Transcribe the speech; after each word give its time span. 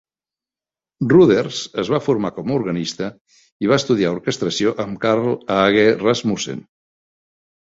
Ruders 1.11 1.59
es 1.83 1.91
va 1.95 1.99
formar 2.05 2.31
com 2.37 2.49
a 2.49 2.55
organista 2.61 3.09
i 3.67 3.71
va 3.73 3.79
estudiar 3.83 4.15
orquestració 4.15 4.75
amb 4.87 5.01
Karl 5.05 5.31
Aage 5.59 5.85
Rasmussen. 6.03 6.67